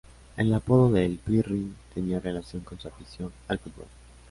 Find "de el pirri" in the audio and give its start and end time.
0.89-1.71